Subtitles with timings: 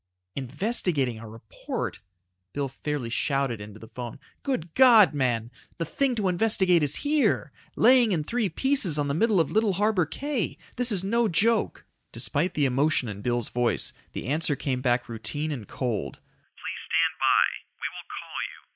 [0.35, 1.99] "Investigating our report?"
[2.53, 4.19] Bill fairly shouted into the phone.
[4.41, 5.51] "Good God, man!
[5.77, 9.73] The thing to investigate is here, laying in three pieces on the middle of Little
[9.73, 10.57] Harbor Cay.
[10.75, 15.51] This is no joke." Despite the emotion in Bill's voice, the answer came back routine
[15.51, 17.69] and cold, "Please stand by.
[17.79, 18.63] We will call you.